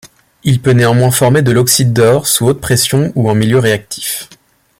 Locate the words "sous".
2.25-2.47